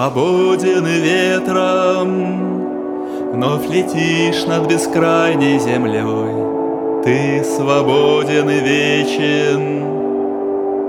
[0.00, 2.08] свободен ветром,
[3.34, 9.60] Вновь летишь над бескрайней землей, Ты свободен и вечен,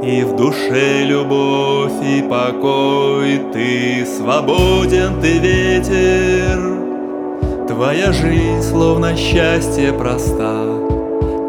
[0.01, 6.59] И в душе любовь и покой, Ты свободен, ты ветер,
[7.67, 10.63] Твоя жизнь словно счастье проста,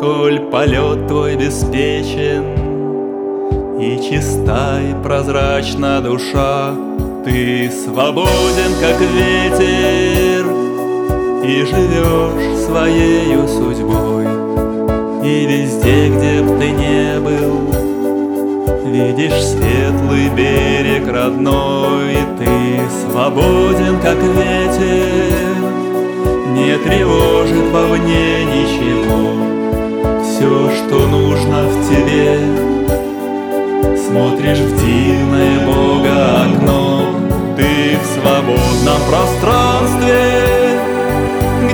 [0.00, 2.42] Коль полет твой беспечен,
[3.78, 6.74] И чиста и прозрачна душа,
[7.24, 10.44] Ты свободен, как ветер,
[11.44, 14.26] и живешь своею судьбой.
[15.24, 17.72] И везде, где б ты не был
[18.84, 22.16] Видишь светлый берег родной.
[22.38, 25.54] Ты свободен, как ветер
[26.48, 29.22] Не тревожит вовне ничего.
[30.24, 32.40] Все, что нужно в тебе
[33.96, 36.91] Смотришь в дивное Бога окно
[38.04, 40.62] свободном пространстве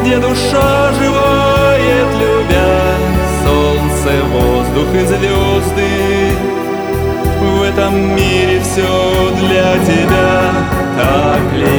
[0.08, 2.96] где душа живает, любя
[3.44, 6.32] Солнце, воздух и звезды.
[7.40, 10.52] В этом мире все для тебя
[10.96, 11.77] Так лети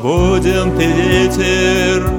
[0.00, 2.10] Свободен ты ветер,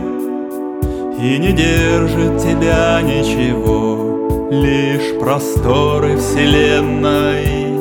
[1.19, 7.71] и не держит тебя ничего, Лишь просторы вселенной,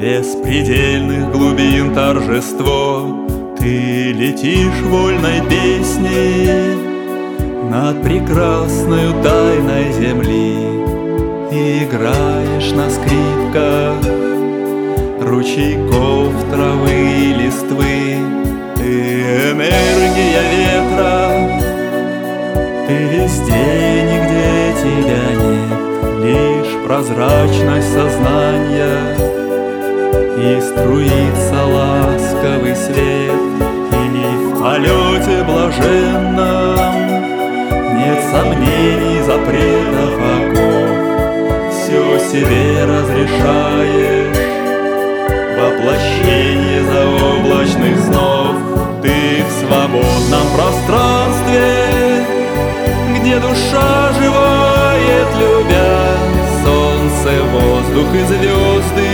[0.00, 3.26] Беспредельных глубин торжество.
[3.58, 6.78] Ты летишь вольной песней
[7.70, 10.56] Над прекрасной тайной земли
[11.52, 14.02] И играешь на скрипках
[15.20, 18.01] Ручейков травы и листвы
[19.68, 21.62] энергия ветра.
[22.86, 25.78] Ты везде нигде тебя нет
[26.24, 28.98] Лишь прозрачность сознания.
[30.36, 33.32] И струится ласковый свет
[33.92, 36.76] И в полете блаженном
[37.96, 40.90] Нет сомнений, запретов, оков.
[41.72, 44.42] Все себе разрешаешь.
[45.56, 48.11] Воплощение заоблачных
[50.54, 52.24] пространстве,
[53.16, 56.16] Где душа живает, любя
[56.64, 59.12] Солнце, воздух и звезды.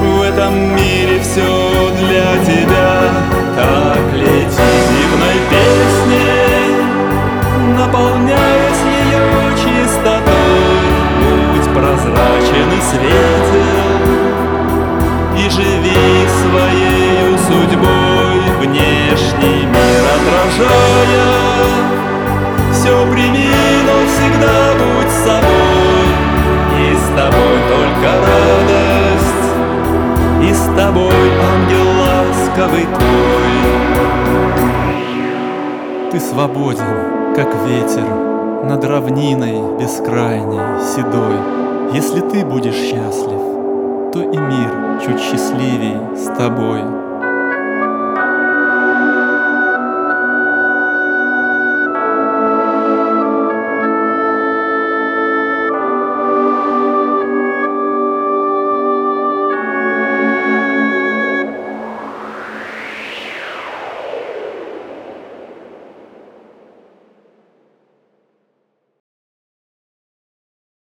[0.00, 3.10] В этом мире все для тебя,
[3.56, 6.68] Так лети дивной песней,
[7.76, 9.24] Наполняясь ее
[9.62, 10.84] чистотой,
[11.52, 14.02] Будь прозрачен и светел,
[15.36, 18.01] И живи своей судьбой
[36.22, 38.06] свободен, как ветер
[38.64, 47.01] Над равниной бескрайней, седой Если ты будешь счастлив, то и мир чуть счастливей с тобой.